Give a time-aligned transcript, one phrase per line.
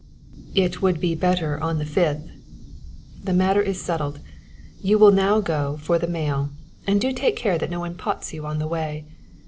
[0.55, 2.27] "It would be better on the fifth"
[3.25, 4.19] "The matter is settled.
[4.81, 6.49] You will now go for the mail;
[6.87, 9.05] and do take care that no one pots you on the way.